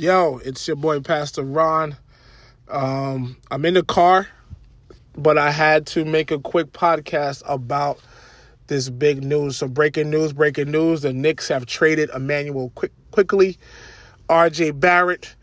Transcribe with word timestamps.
Yo, 0.00 0.40
it's 0.46 0.66
your 0.66 0.76
boy 0.78 0.98
Pastor 0.98 1.42
Ron. 1.42 1.94
Um, 2.70 3.36
I'm 3.50 3.66
in 3.66 3.74
the 3.74 3.82
car, 3.82 4.26
but 5.14 5.36
I 5.36 5.50
had 5.50 5.86
to 5.88 6.06
make 6.06 6.30
a 6.30 6.38
quick 6.38 6.72
podcast 6.72 7.42
about 7.44 8.00
this 8.68 8.88
big 8.88 9.22
news. 9.22 9.58
So 9.58 9.68
breaking 9.68 10.08
news, 10.08 10.32
breaking 10.32 10.70
news. 10.70 11.02
The 11.02 11.12
Knicks 11.12 11.48
have 11.48 11.66
traded 11.66 12.08
Immanuel 12.14 12.72
quick, 12.76 12.92
Quickley, 13.10 13.58
RJ 14.30 14.80
Barrett, 14.80 15.36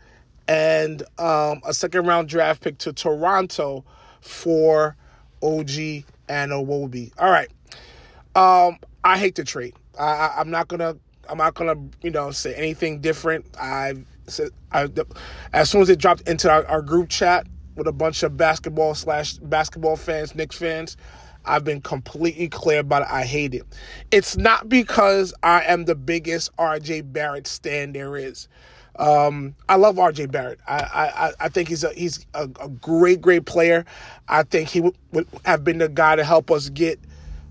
and 0.48 1.02
um, 1.20 1.62
a 1.64 1.72
second 1.72 2.06
round 2.06 2.28
draft 2.28 2.60
pick 2.60 2.78
to 2.78 2.92
Toronto 2.92 3.84
for 4.22 4.96
OG 5.40 6.02
Anunoby. 6.28 7.12
All 7.16 7.30
right. 7.30 7.52
Um, 8.34 8.80
I 9.04 9.18
hate 9.18 9.36
the 9.36 9.44
trade. 9.44 9.76
I, 9.96 10.04
I, 10.04 10.34
I'm 10.38 10.50
not 10.50 10.66
gonna. 10.66 10.96
I'm 11.28 11.38
not 11.38 11.54
gonna, 11.54 11.76
you 12.02 12.10
know, 12.10 12.32
say 12.32 12.54
anything 12.54 13.00
different. 13.00 13.46
I 13.60 13.94
said, 14.32 14.50
I, 14.72 14.88
as 15.52 15.70
soon 15.70 15.82
as 15.82 15.90
it 15.90 15.98
dropped 15.98 16.22
into 16.28 16.50
our, 16.50 16.66
our 16.66 16.82
group 16.82 17.08
chat 17.08 17.46
with 17.76 17.86
a 17.86 17.92
bunch 17.92 18.22
of 18.22 18.36
basketball 18.36 18.94
slash 18.94 19.34
basketball 19.34 19.96
fans, 19.96 20.34
Knicks 20.34 20.56
fans, 20.58 20.96
I've 21.44 21.64
been 21.64 21.80
completely 21.80 22.48
clear 22.48 22.80
about 22.80 23.02
it. 23.02 23.08
I 23.10 23.24
hate 23.24 23.54
it. 23.54 23.64
It's 24.10 24.36
not 24.36 24.68
because 24.68 25.34
I 25.42 25.62
am 25.64 25.84
the 25.86 25.94
biggest 25.94 26.54
RJ 26.56 27.12
Barrett 27.12 27.46
stand 27.46 27.94
there 27.94 28.16
is. 28.16 28.48
Um, 28.98 29.54
I 29.68 29.76
love 29.76 29.96
RJ 29.96 30.30
Barrett. 30.30 30.60
I, 30.68 30.78
I, 30.80 31.32
I 31.46 31.48
think 31.48 31.68
he's 31.68 31.84
a 31.84 31.92
he's 31.94 32.26
a, 32.34 32.44
a 32.60 32.68
great 32.68 33.20
great 33.20 33.46
player. 33.46 33.84
I 34.28 34.42
think 34.42 34.68
he 34.68 34.80
would, 34.80 34.96
would 35.12 35.26
have 35.44 35.64
been 35.64 35.78
the 35.78 35.88
guy 35.88 36.16
to 36.16 36.24
help 36.24 36.50
us 36.50 36.68
get 36.70 36.98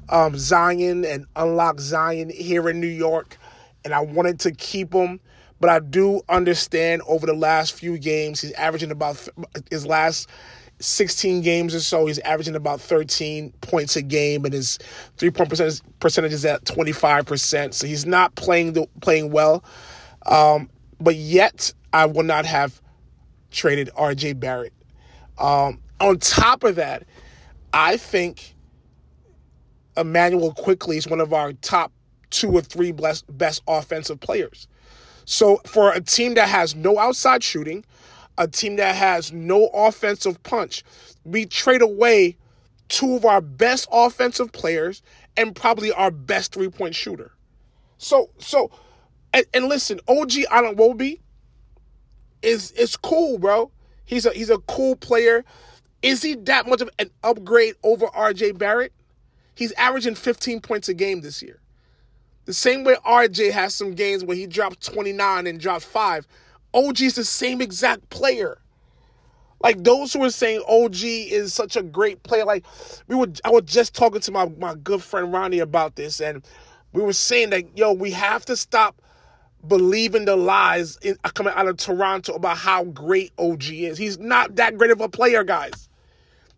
um, 0.09 0.37
Zion 0.37 1.05
and 1.05 1.25
unlock 1.35 1.79
Zion 1.79 2.29
here 2.29 2.69
in 2.69 2.79
New 2.79 2.87
York, 2.87 3.37
and 3.85 3.93
I 3.93 4.01
wanted 4.01 4.39
to 4.41 4.51
keep 4.51 4.93
him. 4.93 5.19
But 5.59 5.69
I 5.69 5.79
do 5.79 6.21
understand 6.29 7.01
over 7.07 7.25
the 7.25 7.33
last 7.33 7.73
few 7.73 7.97
games, 7.97 8.41
he's 8.41 8.51
averaging 8.53 8.91
about 8.91 9.27
his 9.69 9.85
last 9.85 10.29
16 10.79 11.41
games 11.41 11.73
or 11.73 11.79
so, 11.79 12.05
he's 12.05 12.19
averaging 12.19 12.55
about 12.55 12.79
13 12.79 13.51
points 13.61 13.95
a 13.95 14.01
game, 14.01 14.45
and 14.45 14.53
his 14.53 14.77
three 15.17 15.31
point 15.31 15.49
percentage, 15.49 15.81
percentage 15.99 16.33
is 16.33 16.45
at 16.45 16.63
25%. 16.65 17.73
So 17.73 17.87
he's 17.87 18.05
not 18.05 18.35
playing 18.35 18.73
the, 18.73 18.87
playing 19.01 19.31
well. 19.31 19.63
Um, 20.25 20.69
but 20.99 21.15
yet, 21.15 21.73
I 21.93 22.05
will 22.05 22.23
not 22.23 22.45
have 22.45 22.79
traded 23.51 23.89
RJ 23.97 24.39
Barrett. 24.39 24.73
Um, 25.39 25.79
on 25.99 26.19
top 26.19 26.63
of 26.63 26.75
that, 26.75 27.03
I 27.73 27.97
think 27.97 28.55
Immanuel 29.95 30.53
Quickley 30.53 30.97
is 30.97 31.07
one 31.07 31.19
of 31.19 31.33
our 31.33 31.53
top 31.53 31.91
two 32.29 32.51
or 32.51 32.61
three 32.61 32.91
best, 32.91 33.25
best 33.37 33.63
offensive 33.67 34.19
players. 34.19 34.67
So 35.27 35.57
for 35.65 35.91
a 35.91 35.99
team 35.99 36.35
that 36.35 36.47
has 36.47 36.73
no 36.73 36.97
outside 36.97 37.43
shooting, 37.43 37.83
a 38.37 38.47
team 38.47 38.77
that 38.77 38.95
has 38.95 39.33
no 39.33 39.67
offensive 39.73 40.41
punch, 40.43 40.85
we 41.25 41.45
trade 41.45 41.81
away 41.81 42.37
two 42.87 43.17
of 43.17 43.25
our 43.25 43.41
best 43.41 43.89
offensive 43.91 44.53
players 44.53 45.03
and 45.35 45.53
probably 45.53 45.91
our 45.91 46.11
best 46.11 46.53
three 46.53 46.69
point 46.69 46.95
shooter. 46.95 47.33
So 47.97 48.29
so 48.37 48.71
and, 49.33 49.45
and 49.53 49.65
listen, 49.65 49.99
OG 50.07 50.31
Anunoby 50.49 51.19
is 52.41 52.71
is 52.71 52.95
cool, 52.95 53.37
bro. 53.37 53.69
He's 54.05 54.25
a 54.25 54.31
he's 54.31 54.49
a 54.49 54.59
cool 54.59 54.95
player. 54.95 55.43
Is 56.01 56.21
he 56.21 56.35
that 56.35 56.67
much 56.67 56.79
of 56.79 56.89
an 56.99 57.11
upgrade 57.25 57.75
over 57.83 58.05
RJ 58.07 58.57
Barrett? 58.57 58.93
He's 59.55 59.73
averaging 59.73 60.15
15 60.15 60.61
points 60.61 60.87
a 60.87 60.93
game 60.93 61.19
this 61.19 61.41
year. 61.41 61.59
The 62.47 62.53
same 62.53 62.85
way 62.85 62.95
RJ 63.05 63.51
has 63.51 63.75
some 63.75 63.91
games 63.91 64.23
where 64.23 64.37
he 64.37 64.47
dropped 64.47 64.81
29 64.81 65.47
and 65.47 65.59
dropped 65.59 65.83
5. 65.83 66.25
OG's 66.73 67.15
the 67.15 67.25
same 67.25 67.61
exact 67.61 68.09
player. 68.09 68.57
Like 69.59 69.83
those 69.83 70.13
who 70.13 70.23
are 70.23 70.29
saying 70.29 70.63
OG 70.65 70.95
is 71.03 71.53
such 71.53 71.75
a 71.75 71.83
great 71.83 72.23
player, 72.23 72.45
like 72.45 72.63
we 73.07 73.17
were 73.17 73.27
I 73.43 73.49
was 73.49 73.63
just 73.65 73.93
talking 73.93 74.21
to 74.21 74.31
my, 74.31 74.47
my 74.57 74.75
good 74.75 75.03
friend 75.03 75.33
Ronnie 75.33 75.59
about 75.59 75.97
this, 75.97 76.21
and 76.21 76.41
we 76.93 77.01
were 77.01 77.11
saying 77.11 77.49
that 77.49 77.77
yo, 77.77 77.91
we 77.91 78.11
have 78.11 78.45
to 78.45 78.55
stop 78.55 79.01
believing 79.67 80.23
the 80.23 80.37
lies 80.37 80.97
in, 81.01 81.17
coming 81.33 81.53
out 81.53 81.67
of 81.67 81.75
Toronto 81.75 82.33
about 82.33 82.57
how 82.57 82.85
great 82.85 83.33
OG 83.37 83.63
is. 83.65 83.97
He's 83.97 84.19
not 84.19 84.55
that 84.55 84.77
great 84.77 84.91
of 84.91 85.01
a 85.01 85.09
player, 85.09 85.43
guys. 85.43 85.89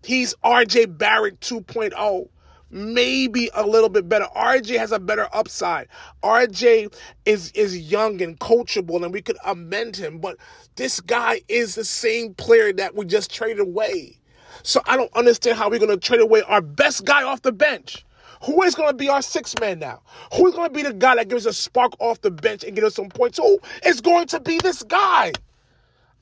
He's 0.03 0.35
RJ 0.44 1.00
Barrett 1.00 1.40
2.0 1.40 2.30
maybe 2.72 3.50
a 3.53 3.66
little 3.66 3.90
bit 3.90 4.07
better. 4.09 4.28
RJ 4.35 4.78
has 4.78 4.91
a 4.91 5.00
better 5.00 5.28
upside. 5.34 5.88
RJ 6.24 6.94
is 7.25 7.52
is 7.52 7.78
young 7.78 8.22
and 8.22 8.40
coachable, 8.40 9.03
and 9.03 9.13
we 9.13 9.22
could 9.22 9.38
amend 9.46 9.96
him. 9.96 10.19
But 10.19 10.38
this 10.75 11.00
guy 11.00 11.41
is 11.47 11.75
the 11.75 11.85
same 11.85 12.34
player 12.35 12.74
that 12.74 12.96
we 12.96 13.06
just 13.06 13.34
traded 13.34 13.59
away. 13.59 14.19
So 14.63 14.81
I 14.85 14.97
don't 14.97 15.13
understand 15.16 15.58
how 15.58 15.69
we're 15.69 15.79
going 15.79 15.91
to 15.91 15.97
trade 15.97 16.22
away 16.22 16.41
our 16.44 16.62
best 16.62 17.06
guy 17.06 17.24
off 17.24 17.41
the 17.41 17.52
bench. 17.52 18.06
Who 18.44 18.63
is 18.63 18.75
going 18.75 18.90
to 18.90 18.96
be 18.96 19.09
our 19.09 19.22
sixth 19.22 19.59
man 19.59 19.79
now? 19.79 20.02
Who 20.34 20.47
is 20.47 20.56
going 20.56 20.69
to 20.69 20.74
be 20.74 20.84
the 20.84 20.94
guy 20.94 21.16
that 21.16 21.28
gives 21.28 21.46
us 21.46 21.58
a 21.58 21.62
spark 21.62 21.94
off 22.00 22.22
the 22.22 22.31
bench 22.31 22.63
and 22.63 22.75
get 22.75 22.85
us 22.85 22.96
some 22.96 23.09
points? 23.09 23.38
Who 23.38 23.59
is 23.85 24.00
going 24.02 24.28
to 24.28 24.40
be 24.40 24.58
this 24.59 24.84
guy? 24.84 25.34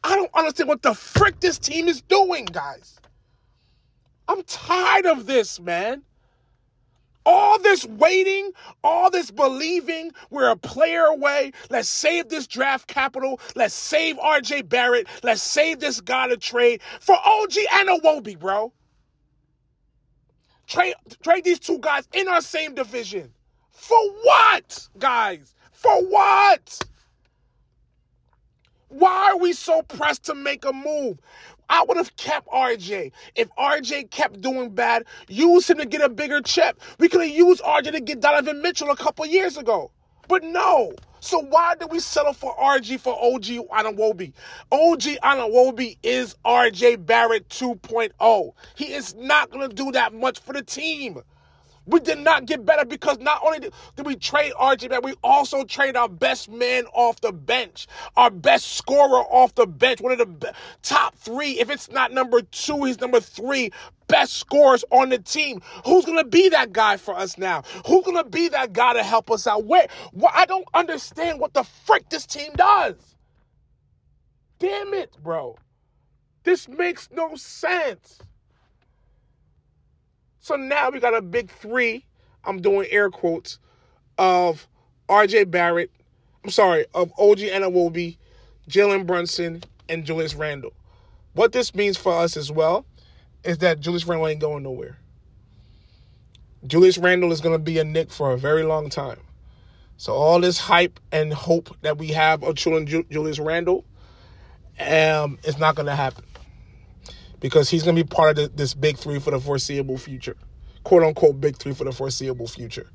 I 0.04 0.16
don't 0.16 0.34
understand 0.34 0.70
what 0.70 0.82
the 0.82 0.94
frick 0.96 1.40
this 1.40 1.60
team 1.60 1.88
is 1.88 2.02
doing, 2.02 2.46
guys. 2.46 3.00
I'm 4.28 4.44
tired 4.44 5.06
of 5.06 5.26
this, 5.26 5.60
man. 5.60 6.04
All 7.30 7.60
this 7.60 7.86
waiting, 7.86 8.54
all 8.86 9.12
this 9.12 9.32
believing, 9.32 10.14
we're 10.30 10.50
a 10.50 10.56
player 10.56 11.04
away. 11.04 11.52
Let's 11.70 11.90
save 11.90 12.30
this 12.30 12.48
draft 12.48 12.88
capital. 12.88 13.42
Let's 13.54 13.74
save 13.74 14.16
RJ 14.16 14.70
Barrett. 14.70 15.08
Let's 15.24 15.42
save 15.44 15.82
this 15.82 16.00
guy 16.00 16.30
to 16.30 16.38
trade 16.38 16.80
for 17.02 17.18
OG 17.18 17.52
Anunoby, 17.70 18.40
bro. 18.40 18.72
Trade, 20.68 20.96
trade 21.22 21.44
these 21.44 21.60
two 21.60 21.80
guys 21.80 22.08
in 22.14 22.30
our 22.30 22.40
same 22.40 22.76
division. 22.76 23.34
For 23.72 24.00
what, 24.24 24.88
guys? 24.98 25.54
For 25.74 26.02
what? 26.04 26.80
Why 28.88 29.32
are 29.32 29.38
we 29.38 29.52
so 29.52 29.82
pressed 29.82 30.24
to 30.26 30.34
make 30.34 30.64
a 30.64 30.72
move? 30.72 31.20
I 31.70 31.84
would 31.88 31.98
have 31.98 32.16
kept 32.16 32.48
RJ. 32.48 33.12
If 33.36 33.50
RJ 33.58 34.10
kept 34.10 34.42
doing 34.42 34.70
bad, 34.70 35.04
use 35.28 35.70
him 35.70 35.78
to 35.78 35.86
get 35.86 36.02
a 36.02 36.10
bigger 36.10 36.42
chip. 36.42 36.80
We 37.00 37.10
could 37.10 37.22
have 37.22 37.30
used 37.30 37.62
RJ 37.62 37.92
to 37.92 38.00
get 38.00 38.22
Donovan 38.22 38.62
Mitchell 38.62 38.92
a 38.92 38.96
couple 38.96 39.26
years 39.26 39.58
ago. 39.58 39.92
But 40.28 40.44
no. 40.44 40.94
So 41.20 41.40
why 41.40 41.76
did 41.76 41.92
we 41.92 42.00
settle 42.00 42.34
for 42.34 42.56
RG 42.56 43.00
for 43.00 43.14
OG 43.14 43.68
Anunoby? 43.70 44.34
OG 44.72 45.02
Anunoby 45.24 45.98
is 46.04 46.36
RJ 46.46 47.06
Barrett 47.06 47.50
2.0. 47.50 48.54
He 48.76 48.94
is 48.94 49.16
not 49.16 49.50
going 49.50 49.68
to 49.68 49.76
do 49.76 49.92
that 49.94 50.14
much 50.14 50.40
for 50.40 50.54
the 50.54 50.62
team. 50.62 51.22
We 51.88 52.02
did 52.02 52.20
not 52.20 52.46
get 52.46 52.66
better 52.66 52.86
because 52.86 53.18
not 53.20 53.42
only 53.44 53.60
did 53.60 54.06
we 54.06 54.18
trade 54.18 54.52
RJ, 54.60 54.90
but 54.90 55.04
we 55.04 55.14
also 55.24 55.64
trade 55.64 55.96
our 55.96 56.10
best 56.10 56.50
man 56.50 56.86
off 56.94 57.22
the 57.22 57.32
bench, 57.32 57.88
our 58.18 58.30
best 58.30 58.74
scorer 58.74 59.22
off 59.22 59.56
the 59.56 59.66
bench, 59.66 60.02
one 60.02 60.12
of 60.12 60.18
the 60.18 60.54
top 60.84 61.16
three. 61.16 61.60
If 61.60 61.70
it's 61.70 61.90
not 61.90 62.12
number 62.12 62.42
two, 62.42 62.84
he's 62.84 63.00
number 63.00 63.22
three 63.22 63.72
best 64.08 64.34
scorers 64.34 64.84
on 64.92 65.10
the 65.10 65.20
team. 65.20 65.62
Who's 65.86 66.06
gonna 66.06 66.26
be 66.26 66.50
that 66.50 66.74
guy 66.74 66.98
for 66.98 67.18
us 67.18 67.38
now? 67.38 67.64
Who's 67.86 68.06
gonna 68.06 68.26
be 68.26 68.50
that 68.50 68.74
guy 68.74 68.94
to 68.94 69.04
help 69.04 69.32
us 69.32 69.48
out? 69.48 69.66
Where? 69.66 69.88
Well, 70.12 70.32
I 70.34 70.46
don't 70.46 70.68
understand 70.74 71.40
what 71.40 71.54
the 71.54 71.64
frick 71.64 72.10
this 72.10 72.26
team 72.26 72.52
does. 72.56 72.96
Damn 74.60 74.94
it, 74.94 75.16
bro. 75.24 75.58
This 76.44 76.68
makes 76.68 77.10
no 77.12 77.36
sense. 77.36 78.20
So 80.48 80.56
now 80.56 80.90
we 80.90 81.02
got 81.02 81.14
a 81.14 81.22
big 81.22 81.52
three, 81.52 82.06
I'm 82.46 82.62
doing 82.62 82.88
air 82.90 83.10
quotes, 83.10 83.60
of 84.18 84.66
RJ 85.10 85.52
Barrett, 85.52 85.92
I'm 86.42 86.52
sorry, 86.52 86.86
of 86.94 87.12
OG 87.20 87.40
Anunoby, 87.40 88.16
Jalen 88.70 89.06
Brunson, 89.06 89.62
and 89.90 90.06
Julius 90.06 90.36
Randle. 90.36 90.72
What 91.34 91.52
this 91.52 91.76
means 91.76 91.98
for 91.98 92.14
us 92.14 92.38
as 92.38 92.50
well 92.50 92.86
is 93.44 93.58
that 93.58 93.82
Julius 93.82 94.06
Randle 94.06 94.30
ain't 94.30 94.40
going 94.40 94.64
nowhere. 94.64 94.98
Julius 96.66 96.98
Randle 96.98 97.34
is 97.34 97.42
going 97.42 97.54
to 97.54 97.62
be 97.62 97.78
a 97.80 97.84
Knick 97.84 98.10
for 98.10 98.32
a 98.32 98.38
very 98.38 98.64
long 98.64 98.90
time. 98.90 99.20
So 99.98 100.14
all 100.14 100.40
this 100.40 100.58
hype 100.58 100.98
and 101.12 101.34
hope 101.34 101.76
that 101.82 101.98
we 101.98 102.08
have 102.12 102.44
of 102.44 102.56
Julius 102.56 103.40
Randle, 103.40 103.84
um, 104.80 105.40
it's 105.44 105.60
not 105.60 105.76
going 105.76 105.88
to 105.88 105.96
happen 105.96 106.24
because 107.40 107.70
he's 107.70 107.84
going 107.84 107.96
to 107.96 108.04
be 108.04 108.08
part 108.08 108.40
of 108.40 108.56
this 108.56 108.74
big 108.74 108.98
three 108.98 109.20
for 109.20 109.32
the 109.32 109.40
foreseeable 109.40 109.98
future, 109.98 110.36
quote 110.84 111.04
unquote 111.04 111.40
big 111.42 111.58
three 111.58 111.74
for 111.74 111.84
the 111.84 111.92
foreseeable 111.92 112.48
future. 112.48 112.90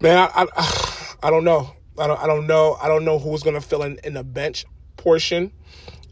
Man, 0.00 0.18
I 0.18 0.46
I, 0.56 1.14
I 1.24 1.30
don't 1.30 1.44
know. 1.44 1.74
I 1.98 2.06
don't 2.06 2.20
I 2.20 2.26
don't 2.26 2.46
know. 2.46 2.76
I 2.80 2.88
don't 2.88 3.04
know 3.04 3.18
who's 3.18 3.42
going 3.42 3.54
to 3.54 3.60
fill 3.60 3.82
in 3.82 3.98
in 4.04 4.14
the 4.14 4.24
bench 4.24 4.66
portion 4.96 5.52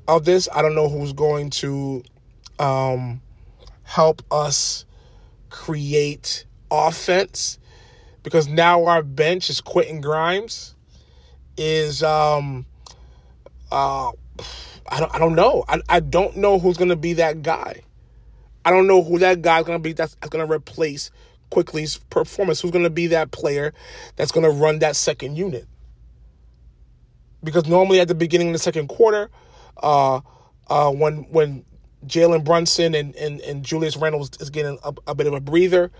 of 0.08 0.24
this. 0.24 0.48
I 0.52 0.62
don't 0.62 0.74
know 0.74 0.88
who's 0.88 1.12
going 1.12 1.50
to 1.50 2.02
um, 2.58 3.20
help 3.82 4.22
us 4.30 4.84
create 5.50 6.46
offense 6.70 7.58
because 8.22 8.48
now 8.48 8.86
our 8.86 9.02
bench 9.02 9.50
is 9.50 9.60
Quentin 9.60 10.00
Grimes, 10.00 10.74
is 11.56 12.02
um, 12.02 12.66
Uh, 13.70 14.12
I 14.88 15.00
don't. 15.00 15.14
I 15.14 15.18
don't 15.18 15.34
know. 15.34 15.64
I, 15.68 15.80
I 15.88 16.00
don't 16.00 16.36
know 16.36 16.58
who's 16.58 16.76
gonna 16.76 16.96
be 16.96 17.14
that 17.14 17.42
guy. 17.42 17.82
I 18.64 18.70
don't 18.70 18.86
know 18.86 19.02
who 19.02 19.18
that 19.18 19.42
guy's 19.42 19.64
gonna 19.64 19.78
be. 19.78 19.92
That's 19.92 20.14
gonna 20.14 20.46
replace 20.46 21.10
Quickley's 21.50 21.98
performance. 22.10 22.60
Who's 22.60 22.70
gonna 22.70 22.90
be 22.90 23.08
that 23.08 23.30
player 23.30 23.72
that's 24.16 24.32
gonna 24.32 24.50
run 24.50 24.80
that 24.80 24.96
second 24.96 25.36
unit? 25.36 25.66
Because 27.42 27.66
normally 27.66 28.00
at 28.00 28.08
the 28.08 28.14
beginning 28.14 28.48
of 28.48 28.52
the 28.54 28.58
second 28.58 28.88
quarter, 28.88 29.30
uh, 29.82 30.20
uh, 30.68 30.90
when 30.90 31.24
when 31.30 31.64
Jalen 32.06 32.44
Brunson 32.44 32.94
and, 32.94 33.14
and, 33.16 33.40
and 33.40 33.64
Julius 33.64 33.96
Randle 33.96 34.28
is 34.40 34.50
getting 34.50 34.78
a, 34.84 34.94
a 35.06 35.14
bit 35.14 35.26
of 35.26 35.32
a 35.32 35.40
breather, 35.40 35.90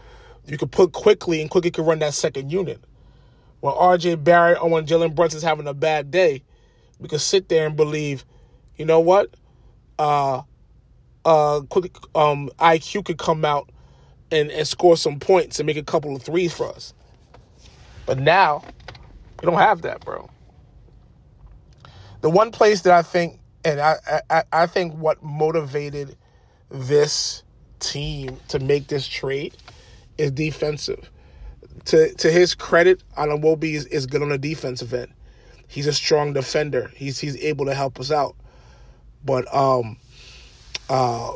you 0.47 0.59
could 0.59 0.71
put 0.71 0.93
Quickley 0.93 1.41
and 1.41 1.51
Quickly 1.51 1.71
could 1.71 1.87
run 1.87 1.99
that 2.01 2.15
second 2.15 2.51
unit. 2.51 2.83
When 3.61 3.73
RJ 3.75 4.23
Barrett 4.23 4.63
or 4.63 4.69
when 4.69 4.87
Jalen 4.87 5.15
Brunson's 5.15 5.43
having 5.43 5.67
a 5.67 5.75
bad 5.75 6.11
day, 6.11 6.43
we 7.05 7.09
could 7.11 7.21
sit 7.21 7.51
there 7.51 7.67
and 7.67 7.77
believe, 7.77 8.25
you 8.79 8.87
know 8.87 8.99
what? 9.01 9.35
Uh 9.99 10.41
uh 11.27 11.61
quick 11.69 11.95
um 12.15 12.49
IQ 12.59 13.05
could 13.05 13.19
come 13.19 13.45
out 13.45 13.69
and, 14.31 14.51
and 14.51 14.67
score 14.67 14.97
some 14.97 15.21
points 15.21 15.61
and 15.61 15.67
make 15.67 15.77
a 15.77 15.83
couple 15.83 16.17
of 16.17 16.23
threes 16.23 16.55
for 16.55 16.67
us. 16.67 16.95
But 18.07 18.19
now, 18.19 18.65
we 19.43 19.47
don't 19.51 19.61
have 19.61 19.83
that, 19.83 20.03
bro. 20.03 20.31
The 22.23 22.31
one 22.31 22.51
place 22.51 22.81
that 22.83 22.95
I 22.95 23.03
think 23.03 23.39
and 23.67 23.83
I, 23.83 23.97
I, 24.31 24.45
I 24.51 24.67
think 24.67 24.95
what 24.95 25.23
motivated 25.23 26.17
this 26.71 27.43
team 27.81 28.39
to 28.49 28.59
make 28.61 28.87
this 28.87 29.07
trade 29.07 29.55
is 30.17 30.31
defensive. 30.31 31.11
To 31.87 32.15
to 32.15 32.33
his 32.33 32.55
credit, 32.55 33.03
Anunoby 33.19 33.75
is, 33.75 33.85
is 33.89 34.07
good 34.07 34.23
on 34.23 34.31
the 34.31 34.39
defensive 34.39 34.95
end. 34.95 35.13
He's 35.69 35.87
a 35.87 35.93
strong 35.93 36.33
defender. 36.33 36.91
He's 36.95 37.19
he's 37.19 37.37
able 37.43 37.67
to 37.67 37.75
help 37.75 37.99
us 38.01 38.11
out. 38.11 38.37
But 39.25 39.53
um 39.55 39.99
uh 40.89 41.33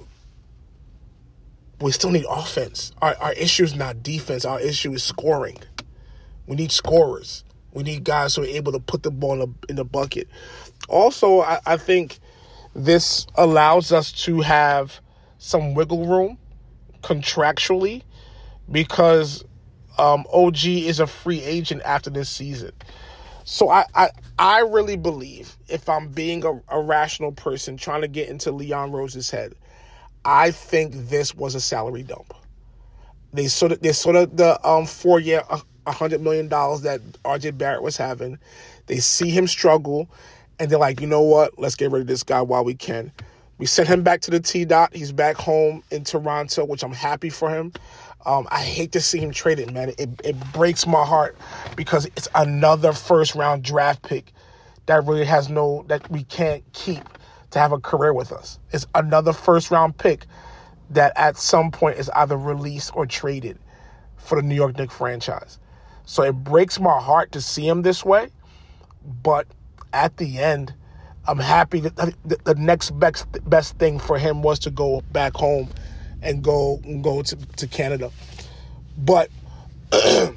we 1.81 1.93
still 1.93 2.11
need 2.11 2.27
offense. 2.29 2.93
Our 3.01 3.17
our 3.17 3.33
issue 3.33 3.65
is 3.65 3.75
not 3.75 4.03
defense. 4.03 4.45
Our 4.45 4.61
issue 4.61 4.93
is 4.93 5.03
scoring. 5.03 5.59
We 6.47 6.57
need 6.57 6.73
scorers. 6.73 7.45
We 7.73 7.83
need 7.83 8.05
guys 8.05 8.35
who 8.35 8.43
are 8.43 8.47
able 8.47 8.73
to 8.73 8.81
put 8.81 9.03
the 9.03 9.11
ball 9.11 9.35
in 9.35 9.39
the, 9.41 9.49
in 9.69 9.77
the 9.77 9.85
bucket. 9.85 10.29
Also, 10.89 11.43
I, 11.43 11.61
I 11.67 11.77
think 11.77 12.19
this 12.75 13.27
allows 13.35 13.93
us 13.93 14.11
to 14.25 14.41
have 14.41 15.01
some 15.39 15.75
wiggle 15.75 16.07
room 16.07 16.39
contractually 17.03 18.03
because 18.71 19.45
um, 19.99 20.25
OG 20.33 20.65
is 20.65 21.01
a 21.01 21.07
free 21.07 21.43
agent 21.43 21.83
after 21.85 22.11
this 22.11 22.29
season. 22.29 22.73
So 23.51 23.71
I, 23.71 23.87
I, 23.95 24.11
I 24.39 24.61
really 24.61 24.99
believe 24.99 25.57
if 25.71 25.89
I'm 25.89 26.09
being 26.09 26.45
a, 26.45 26.61
a 26.69 26.83
rational 26.83 27.33
person 27.33 27.79
trying 27.79 28.03
to 28.03 28.09
get 28.09 28.29
into 28.29 28.53
Leon 28.53 28.93
Rose's 28.93 29.31
head, 29.31 29.55
I 30.27 30.51
think 30.51 30.93
this 31.09 31.35
was 31.35 31.55
a 31.55 31.61
salary 31.61 32.03
dump. 32.03 32.35
They 33.33 33.47
sort 33.47 33.73
of 33.73 33.81
they 33.81 33.93
sort 33.93 34.17
of 34.17 34.37
the 34.37 34.63
um 34.69 34.85
four 34.85 35.19
year 35.19 35.43
a 35.87 35.93
hundred 35.93 36.21
million 36.21 36.49
dollars 36.49 36.83
that 36.83 37.01
RJ 37.25 37.57
Barrett 37.57 37.83
was 37.83 37.97
having. 37.97 38.39
They 38.87 38.99
see 38.99 39.31
him 39.31 39.47
struggle, 39.47 40.11
and 40.61 40.71
they're 40.71 40.79
like, 40.79 41.01
you 41.01 41.07
know 41.07 41.23
what? 41.23 41.59
Let's 41.59 41.75
get 41.75 41.91
rid 41.91 42.03
of 42.03 42.07
this 42.07 42.23
guy 42.23 42.43
while 42.43 42.65
we 42.65 42.75
can. 42.75 43.11
We 43.57 43.65
sent 43.65 43.89
him 43.89 44.03
back 44.03 44.21
to 44.23 44.31
the 44.31 44.41
T 44.41 44.67
dot. 44.67 44.95
He's 44.95 45.11
back 45.11 45.37
home 45.37 45.83
in 45.91 46.05
Toronto, 46.05 46.67
which 46.67 46.85
I'm 46.85 46.93
happy 46.93 47.31
for 47.31 47.49
him. 47.49 47.73
Um, 48.27 48.47
I 48.51 48.63
hate 48.63 48.93
to 48.93 49.01
see 49.01 49.21
him 49.21 49.33
traded, 49.33 49.73
man. 49.73 49.91
It, 49.91 50.11
it 50.25 50.53
breaks 50.53 50.87
my 50.87 51.05
heart 51.05 51.37
because 51.77 52.07
it's 52.07 52.29
another 52.35 52.93
first 52.93 53.35
round 53.35 53.63
draft 53.63 54.03
pick 54.03 54.33
that 54.87 55.05
really 55.07 55.25
has 55.25 55.49
no 55.49 55.85
that 55.89 56.11
we 56.11 56.25
can't 56.25 56.65
keep 56.73 57.05
to 57.51 57.59
have 57.59 57.73
a 57.73 57.79
career 57.79 58.13
with 58.13 58.33
us. 58.33 58.59
It's 58.73 58.87
another 58.95 59.33
first 59.33 59.71
round 59.71 59.97
pick 59.97 60.27
that 60.91 61.13
at 61.17 61.37
some 61.37 61.71
point 61.71 61.99
is 61.99 62.11
either 62.11 62.37
released 62.37 62.95
or 62.95 63.07
traded 63.07 63.59
for 64.17 64.41
the 64.41 64.47
New 64.47 64.55
York 64.55 64.77
Knicks 64.77 64.95
franchise. 64.95 65.59
So 66.05 66.23
it 66.23 66.33
breaks 66.33 66.81
my 66.81 66.99
heart 66.99 67.33
to 67.33 67.41
see 67.41 67.67
him 67.69 67.83
this 67.83 68.05
way, 68.05 68.31
but 69.23 69.47
at 69.93 70.17
the 70.17 70.39
end, 70.39 70.75
I'm 71.27 71.39
happy 71.39 71.81
that 71.81 72.15
the, 72.25 72.55
next 72.55 72.99
best 72.99 73.27
best 73.49 73.79
thing 73.79 73.99
for 73.99 74.19
him 74.19 74.43
was 74.43 74.59
to 74.61 74.71
go 74.71 75.03
back 75.13 75.35
home 75.35 75.69
and 76.23 76.43
go 76.43 76.81
and 76.85 77.03
go 77.03 77.23
to, 77.23 77.37
to 77.37 77.67
Canada. 77.67 78.11
But 78.97 79.31
of 79.93 80.35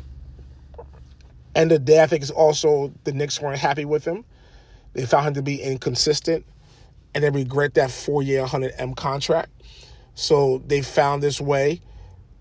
the 1.56 1.80
day, 1.80 2.02
I 2.02 2.08
think 2.08 2.24
also 2.36 2.94
the 3.04 3.12
Knicks 3.12 3.42
weren't 3.42 3.60
happy 3.60 3.86
with 3.86 4.06
him. 4.06 4.24
They 4.94 5.06
found 5.06 5.28
him 5.28 5.34
to 5.36 5.42
be 5.42 5.62
inconsistent 5.62 6.46
and 7.14 7.24
they 7.24 7.30
regret 7.30 7.74
that 7.76 7.92
four 7.92 8.24
year 8.24 8.42
100 8.42 8.74
M 8.78 8.94
contract. 8.94 9.50
So 10.16 10.62
they 10.68 10.82
found 10.82 11.24
this 11.24 11.40
way 11.40 11.82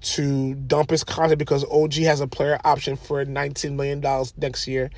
to 0.03 0.55
dump 0.55 0.91
his 0.91 1.05
contract 1.05 1.39
because 1.39 1.65
OG 1.71 1.95
has 1.95 2.21
a 2.21 2.27
player 2.27 2.59
option 2.65 2.97
for 2.97 3.25
$19 3.25 3.73
million 3.75 4.03
next 4.39 4.67
year. 4.67 4.91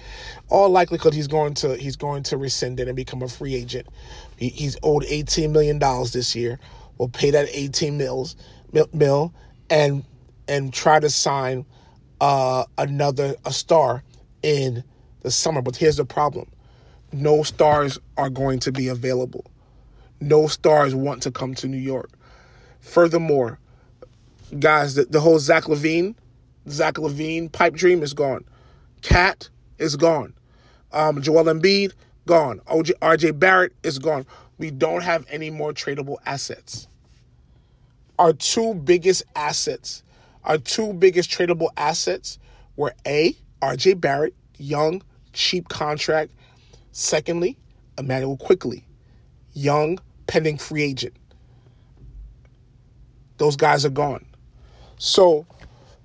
All 0.49 0.69
likely 0.69 0.99
because 0.99 1.15
he's 1.15 1.27
going 1.27 1.55
to 1.55 1.77
he's 1.77 1.97
going 1.97 2.23
to 2.25 2.37
rescind 2.37 2.79
it 2.79 2.87
and 2.89 2.97
become 2.97 3.23
a 3.23 3.29
free 3.29 3.55
agent. 3.55 3.89
He, 4.37 4.49
he's 4.49 4.77
owed 4.83 5.03
$18 5.05 5.51
million 5.51 5.79
this 5.79 6.37
year. 6.37 6.59
We'll 7.03 7.09
pay 7.09 7.33
that 7.33 7.49
18 7.51 7.99
mils 7.99 8.37
mil, 8.93 9.35
and 9.69 10.05
and 10.47 10.73
try 10.73 11.01
to 11.01 11.11
sign 11.11 11.67
uh, 12.21 12.65
another 12.79 13.35
a 13.45 13.53
star 13.53 14.05
in 14.45 14.85
the 15.23 15.33
summer. 15.33 15.63
But 15.63 15.75
here's 15.75 15.97
the 15.97 16.05
problem: 16.05 16.49
no 17.13 17.43
stars 17.43 17.99
are 18.17 18.31
going 18.31 18.61
to 18.61 18.71
be 18.71 18.87
available. 18.87 19.51
No 20.21 20.47
stars 20.47 20.95
want 20.95 21.25
to 21.25 21.33
come 21.33 21.57
to 21.57 21.67
New 21.67 21.77
York. 21.77 22.11
Furthermore, 22.79 23.59
guys, 24.61 24.95
the, 24.95 25.05
the 25.07 25.19
whole 25.19 25.41
Zach 25.41 25.65
LaVine, 25.65 26.15
Zach 26.69 26.95
LaVine 26.95 27.51
pipe 27.51 27.75
dream 27.75 28.05
is 28.05 28.15
gone. 28.15 28.45
KAT 29.01 29.51
is 29.79 29.97
gone. 29.97 30.35
Um, 30.93 31.21
Joel 31.21 31.47
Embiid 31.47 31.95
gone. 32.29 32.61
OJ, 32.69 32.93
RJ 33.01 33.41
Barrett 33.41 33.73
is 33.83 33.99
gone. 33.99 34.25
We 34.59 34.71
don't 34.71 35.03
have 35.03 35.27
any 35.29 35.51
more 35.51 35.73
tradable 35.73 36.19
assets. 36.27 36.87
Our 38.23 38.33
two 38.33 38.75
biggest 38.75 39.25
assets, 39.35 40.05
our 40.45 40.57
two 40.57 40.93
biggest 40.93 41.29
tradable 41.29 41.71
assets 41.77 42.39
were 42.77 42.95
A, 43.05 43.37
RJ 43.61 44.01
Barrett, 44.01 44.33
young, 44.59 45.03
cheap 45.33 45.69
contract. 45.69 46.31
Secondly, 46.93 47.59
Immanuel 47.99 48.37
Quickley, 48.37 48.87
young, 49.55 49.99
pending 50.29 50.57
free 50.57 50.85
agent. 50.85 51.15
Those 53.39 53.57
guys 53.57 53.85
are 53.85 53.91
gone. 53.91 54.25
So 54.99 55.45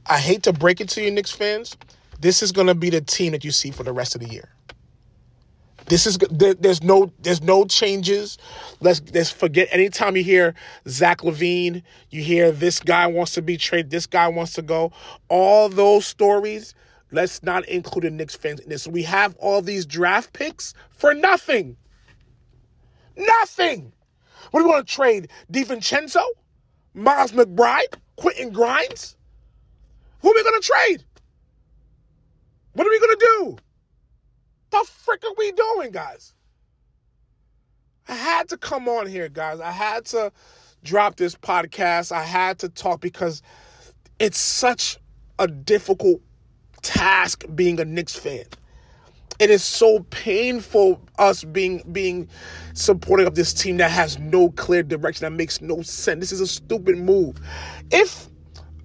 I 0.07 0.17
hate 0.17 0.41
to 0.41 0.53
break 0.53 0.81
it 0.81 0.89
to 0.89 1.03
you, 1.03 1.11
Knicks 1.11 1.31
fans. 1.31 1.77
This 2.19 2.41
is 2.41 2.51
going 2.51 2.65
to 2.65 2.73
be 2.73 2.89
the 2.89 3.01
team 3.01 3.33
that 3.33 3.45
you 3.45 3.51
see 3.51 3.69
for 3.69 3.83
the 3.83 3.93
rest 3.93 4.15
of 4.15 4.21
the 4.21 4.27
year. 4.29 4.49
This 5.87 6.05
is 6.05 6.17
there's 6.29 6.83
no 6.83 7.11
there's 7.21 7.41
no 7.41 7.65
changes. 7.65 8.37
Let's 8.81 9.01
let's 9.13 9.31
forget. 9.31 9.69
Anytime 9.71 10.17
you 10.17 10.23
hear 10.23 10.53
Zach 10.87 11.19
LaVine, 11.19 11.81
you 12.09 12.21
hear 12.21 12.51
this 12.51 12.81
guy 12.81 13.07
wants 13.07 13.33
to 13.35 13.41
be 13.41 13.55
traded, 13.57 13.89
this 13.89 14.05
guy 14.05 14.27
wants 14.27 14.53
to 14.53 14.61
go. 14.61 14.91
All 15.29 15.69
those 15.69 16.05
stories. 16.05 16.73
Let's 17.11 17.41
not 17.41 17.65
include 17.69 18.03
the 18.03 18.11
Knicks 18.11 18.35
fans 18.35 18.59
in 18.59 18.67
this. 18.67 18.85
We 18.85 19.01
have 19.03 19.33
all 19.37 19.61
these 19.61 19.85
draft 19.85 20.33
picks 20.33 20.73
for 20.89 21.13
nothing. 21.13 21.77
Nothing. 23.15 23.93
What 24.51 24.59
do 24.59 24.65
we 24.65 24.71
want 24.71 24.85
to 24.85 24.93
trade? 24.93 25.29
DiVincenzo? 25.51 26.21
Miles 26.93 27.31
McBride? 27.31 27.95
Quentin 28.17 28.51
Grimes? 28.51 29.15
Who 30.21 30.31
are 30.31 30.33
we 30.33 30.43
going 30.43 30.61
to 30.61 30.67
trade? 30.67 31.03
What 32.73 32.85
are 32.85 32.89
we 32.89 32.99
going 32.99 33.17
to 33.17 33.25
do? 33.25 33.57
The 34.69 34.85
frick 34.87 35.23
are 35.23 35.33
we 35.37 35.51
doing, 35.51 35.91
guys? 35.91 36.33
I 38.07 38.13
had 38.13 38.49
to 38.49 38.57
come 38.57 38.87
on 38.87 39.07
here, 39.07 39.29
guys. 39.29 39.59
I 39.59 39.71
had 39.71 40.05
to 40.07 40.31
drop 40.83 41.17
this 41.17 41.35
podcast. 41.35 42.11
I 42.11 42.23
had 42.23 42.59
to 42.59 42.69
talk 42.69 43.01
because 43.01 43.41
it's 44.19 44.39
such 44.39 44.97
a 45.39 45.47
difficult 45.47 46.21
task 46.81 47.43
being 47.53 47.79
a 47.79 47.85
Knicks 47.85 48.15
fan. 48.15 48.45
It 49.39 49.51
is 49.51 49.63
so 49.63 49.99
painful 50.09 50.99
us 51.19 51.43
being 51.43 51.83
being 51.91 52.27
supporting 52.73 53.27
of 53.27 53.35
this 53.35 53.53
team 53.53 53.77
that 53.77 53.91
has 53.91 54.17
no 54.17 54.49
clear 54.51 54.81
direction 54.81 55.25
that 55.25 55.37
makes 55.37 55.61
no 55.61 55.81
sense. 55.83 56.21
This 56.21 56.31
is 56.31 56.41
a 56.41 56.47
stupid 56.47 56.97
move. 56.97 57.39
If 57.91 58.29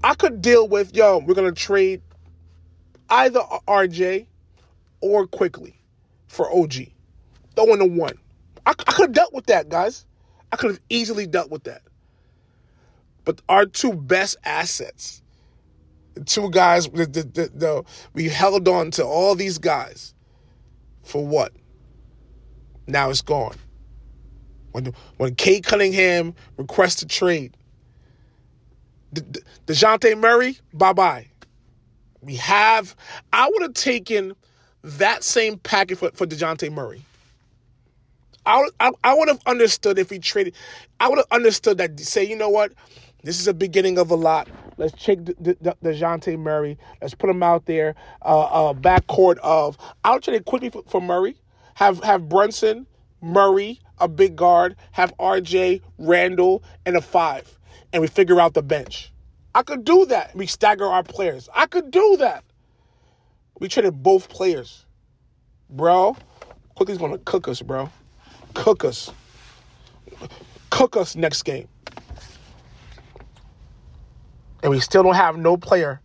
I 0.04 0.14
could 0.14 0.42
deal 0.42 0.68
with, 0.68 0.94
yo, 0.94 1.18
we're 1.18 1.34
gonna 1.34 1.52
trade 1.52 2.02
either 3.08 3.40
RJ 3.66 4.26
or 5.02 5.26
Quickley 5.26 5.78
for 6.28 6.50
OG. 6.50 6.74
Throwing 7.54 7.80
a 7.80 7.86
one. 7.86 8.18
I, 8.64 8.70
I 8.70 8.74
could 8.74 9.02
have 9.02 9.12
dealt 9.12 9.34
with 9.34 9.46
that, 9.46 9.68
guys. 9.68 10.06
I 10.52 10.56
could 10.56 10.70
have 10.70 10.80
easily 10.88 11.26
dealt 11.26 11.50
with 11.50 11.64
that. 11.64 11.82
But 13.24 13.40
our 13.48 13.66
two 13.66 13.92
best 13.92 14.36
assets, 14.44 15.22
two 16.26 16.50
guys, 16.50 16.88
the, 16.88 17.06
the, 17.06 17.22
the, 17.22 17.50
the, 17.54 17.84
we 18.14 18.28
held 18.28 18.66
on 18.68 18.90
to 18.92 19.04
all 19.04 19.34
these 19.34 19.58
guys 19.58 20.14
for 21.02 21.26
what? 21.26 21.52
Now 22.86 23.10
it's 23.10 23.22
gone. 23.22 23.56
When 24.72 24.92
when 25.18 25.34
Cade 25.34 25.64
Cunningham 25.64 26.34
requests 26.56 27.02
a 27.02 27.06
trade, 27.06 27.56
De- 29.12 29.22
Dejounte 29.66 30.18
Murray, 30.18 30.56
bye 30.72 30.94
bye. 30.94 31.28
We 32.22 32.36
have. 32.36 32.96
I 33.32 33.48
would 33.48 33.62
have 33.62 33.74
taken 33.74 34.34
that 34.82 35.24
same 35.24 35.58
package 35.58 35.98
for, 35.98 36.10
for 36.12 36.26
Dejounte 36.26 36.70
Murray. 36.72 37.02
I, 38.44 38.68
I, 38.80 38.90
I 39.04 39.14
would 39.14 39.28
have 39.28 39.40
understood 39.46 39.98
if 39.98 40.10
he 40.10 40.18
traded. 40.18 40.54
I 40.98 41.08
would 41.08 41.18
have 41.18 41.28
understood 41.30 41.78
that. 41.78 41.98
Say, 42.00 42.24
you 42.24 42.36
know 42.36 42.48
what? 42.48 42.72
This 43.22 43.38
is 43.38 43.46
a 43.46 43.54
beginning 43.54 43.98
of 43.98 44.10
a 44.10 44.16
lot. 44.16 44.48
Let's 44.78 45.00
check 45.00 45.18
Dejounte 45.18 46.36
Murray. 46.38 46.76
Let's 47.00 47.14
put 47.14 47.30
him 47.30 47.42
out 47.42 47.66
there. 47.66 47.94
Uh, 48.22 48.40
uh, 48.40 48.74
backcourt 48.74 49.38
of. 49.38 49.78
I'll 50.02 50.20
trade 50.20 50.44
Quickley 50.44 50.70
for, 50.70 50.82
for 50.88 51.00
Murray. 51.00 51.36
Have 51.74 52.02
have 52.02 52.28
Brunson, 52.28 52.86
Murray, 53.20 53.80
a 53.98 54.08
big 54.08 54.34
guard. 54.34 54.74
Have 54.90 55.16
RJ, 55.18 55.82
Randle, 55.98 56.64
and 56.84 56.96
a 56.96 57.00
five, 57.00 57.58
and 57.92 58.00
we 58.00 58.08
figure 58.08 58.40
out 58.40 58.54
the 58.54 58.62
bench. 58.62 59.12
I 59.54 59.62
could 59.62 59.84
do 59.84 60.06
that. 60.06 60.34
We 60.34 60.46
stagger 60.46 60.86
our 60.86 61.02
players. 61.04 61.48
I 61.54 61.66
could 61.66 61.90
do 61.90 62.16
that. 62.18 62.42
We 63.60 63.68
traded 63.68 64.02
both 64.02 64.28
players, 64.28 64.86
bro. 65.70 66.16
Quickley's 66.76 66.98
gonna 66.98 67.18
cook 67.18 67.48
us, 67.48 67.62
bro. 67.62 67.90
Cook 68.54 68.84
us. 68.84 69.12
Cook 70.70 70.96
us 70.96 71.16
next 71.16 71.42
game. 71.42 71.68
And 74.62 74.70
we 74.70 74.80
still 74.80 75.02
don't 75.02 75.14
have 75.16 75.36
no 75.36 75.56
player 75.56 76.00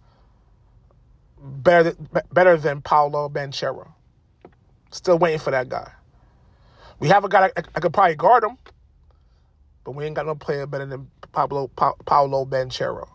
better 1.40 1.92
than, 1.92 2.10
better 2.34 2.58
than 2.58 2.82
Paolo 2.82 3.30
Banchero. 3.30 3.94
Still 4.92 5.20
waiting 5.20 5.40
for 5.40 5.52
that 5.52 5.70
guy. 5.70 5.92
We 7.00 7.10
have 7.10 7.26
a 7.26 7.30
guy 7.30 7.52
that 7.56 7.68
I 7.76 7.80
could 7.80 7.94
probably 7.94 8.16
guard 8.16 8.44
him, 8.44 8.58
but 9.84 9.92
we 9.92 10.06
ain't 10.06 10.16
got 10.16 10.26
no 10.26 10.36
player 10.36 10.66
better 10.68 10.86
than 10.86 11.10
Pablo 11.32 11.68
pa- 11.70 11.96
Paolo 12.06 12.46
Banchero. 12.46 13.08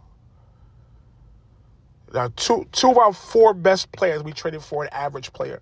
Now, 2.12 2.31
two 2.37 2.66
two 2.73 2.90
of 2.90 2.99
our 2.99 3.12
four 3.12 3.54
best 3.54 3.90
players 3.92 4.23
we 4.23 4.33
traded 4.33 4.62
for 4.62 4.85
an 4.85 4.90
average 4.92 5.33
player. 5.33 5.61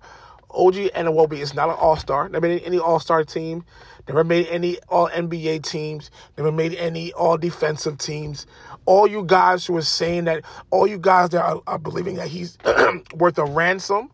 OG 0.52 0.74
Anunoby 0.74 1.38
is 1.38 1.54
not 1.54 1.68
an 1.68 1.76
All 1.76 1.96
Star. 1.96 2.28
Never 2.28 2.48
made 2.48 2.62
any 2.64 2.78
All 2.78 2.98
Star 2.98 3.24
team. 3.24 3.64
Never 4.08 4.24
made 4.24 4.48
any 4.48 4.78
All 4.88 5.08
NBA 5.08 5.62
teams. 5.62 6.10
Never 6.36 6.50
made 6.50 6.74
any 6.74 7.12
All 7.12 7.38
Defensive 7.38 7.98
teams. 7.98 8.46
All 8.84 9.06
you 9.06 9.22
guys 9.24 9.64
who 9.64 9.76
are 9.76 9.82
saying 9.82 10.24
that, 10.24 10.44
all 10.70 10.86
you 10.86 10.98
guys 10.98 11.30
that 11.30 11.44
are, 11.44 11.60
are 11.66 11.78
believing 11.78 12.16
that 12.16 12.28
he's 12.28 12.58
worth 13.14 13.38
a 13.38 13.44
ransom, 13.44 14.10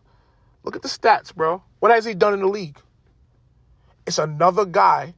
look 0.63 0.75
at 0.75 0.83
the 0.83 0.87
stats, 0.87 1.33
bro. 1.33 1.63
What 1.79 1.91
has 1.91 2.05
he 2.05 2.13
done 2.13 2.33
in 2.33 2.41
the 2.41 2.47
league? 2.47 2.77
It's 4.05 4.19
another 4.19 4.65
guy 4.65 5.15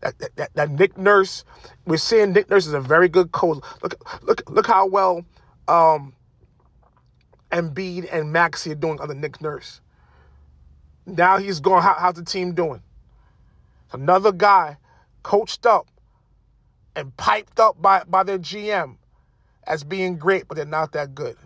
that, 0.00 0.14
that, 0.36 0.54
that 0.54 0.70
Nick 0.70 0.98
Nurse. 0.98 1.44
We're 1.86 1.96
seeing 1.96 2.32
Nick 2.32 2.50
Nurse 2.50 2.66
is 2.66 2.74
a 2.74 2.80
very 2.80 3.08
good 3.08 3.32
coach. 3.32 3.62
Look, 3.82 4.22
look, 4.22 4.42
look 4.50 4.66
how 4.66 4.86
well 4.86 5.24
um, 5.66 6.12
Embiid 7.50 8.08
and 8.12 8.32
Maxey 8.32 8.72
are 8.72 8.76
doing 8.76 9.00
under 9.00 9.14
Nick 9.14 9.40
Nurse. 9.40 9.80
Now 11.06 11.38
he's 11.38 11.60
going, 11.60 11.82
how, 11.82 11.94
how's 11.98 12.14
the 12.14 12.24
team 12.24 12.54
doing? 12.54 12.82
Another 13.92 14.32
guy 14.32 14.76
coached 15.22 15.64
up 15.64 15.86
and 16.94 17.16
piped 17.16 17.58
up 17.58 17.80
by, 17.80 18.02
by 18.04 18.22
their 18.22 18.38
GM 18.38 18.96
as 19.66 19.84
being 19.84 20.18
great, 20.18 20.48
but 20.48 20.56
they're 20.56 20.66
not 20.66 20.92
that 20.92 21.14
good. 21.14 21.36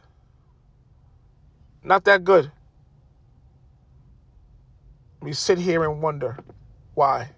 Not 1.85 2.05
that 2.05 2.25
good. 2.25 2.51
We 5.21 5.33
sit 5.33 5.59
here 5.59 5.85
and 5.85 6.03
wonder 6.03 6.37
why. 6.95 7.31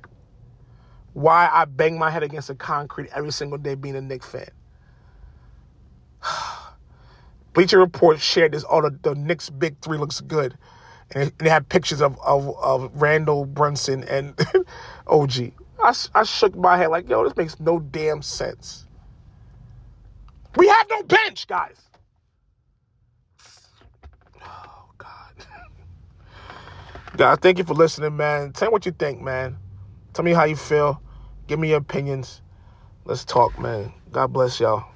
Why 1.12 1.48
I 1.52 1.66
bang 1.66 1.98
my 1.98 2.10
head 2.10 2.22
against 2.22 2.48
the 2.48 2.54
concrete 2.54 3.10
every 3.14 3.32
single 3.32 3.58
day 3.58 3.74
being 3.74 3.96
a 3.96 4.00
Knick 4.00 4.24
fan. 4.24 4.48
Bleacher 7.54 7.78
Report 7.78 8.20
shared 8.20 8.52
this. 8.52 8.64
Oh, 8.68 8.82
the, 8.82 8.98
the 9.02 9.14
Knicks' 9.14 9.48
big 9.50 9.80
three 9.80 9.98
looks 9.98 10.20
good 10.20 10.56
and 11.14 11.32
they 11.38 11.48
had 11.48 11.68
pictures 11.68 12.02
of, 12.02 12.18
of, 12.24 12.56
of 12.58 12.90
Randle 12.94 13.44
Brunson 13.44 14.04
and 14.04 14.38
OG. 15.06 15.52
I, 15.82 15.94
I 16.14 16.22
shook 16.24 16.56
my 16.56 16.76
head 16.76 16.88
like, 16.88 17.08
yo, 17.08 17.24
this 17.24 17.36
makes 17.36 17.58
no 17.60 17.78
damn 17.78 18.22
sense. 18.22 18.86
We 20.56 20.68
have 20.68 20.86
no 20.90 21.02
bench, 21.02 21.46
guys. 21.46 21.76
Oh, 24.42 24.86
God. 24.98 25.08
Guys, 27.16 27.38
thank 27.40 27.58
you 27.58 27.64
for 27.64 27.74
listening, 27.74 28.16
man. 28.16 28.52
Tell 28.52 28.68
me 28.68 28.72
what 28.72 28.86
you 28.86 28.92
think, 28.92 29.20
man. 29.20 29.56
Tell 30.12 30.24
me 30.24 30.32
how 30.32 30.44
you 30.44 30.56
feel. 30.56 31.02
Give 31.48 31.58
me 31.58 31.70
your 31.70 31.78
opinions. 31.78 32.40
Let's 33.04 33.24
talk, 33.24 33.58
man. 33.58 33.92
God 34.12 34.32
bless 34.32 34.60
y'all. 34.60 34.93